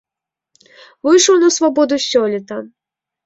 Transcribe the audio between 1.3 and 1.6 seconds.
на